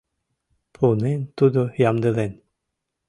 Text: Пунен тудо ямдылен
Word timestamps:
Пунен 0.73 1.21
тудо 1.37 1.61
ямдылен 1.89 2.33